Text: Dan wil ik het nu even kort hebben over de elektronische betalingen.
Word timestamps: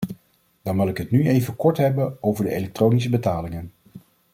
Dan 0.61 0.77
wil 0.77 0.87
ik 0.87 0.97
het 0.97 1.11
nu 1.11 1.27
even 1.27 1.55
kort 1.55 1.77
hebben 1.77 2.17
over 2.23 2.43
de 2.43 2.51
elektronische 2.51 3.09
betalingen. 3.09 3.71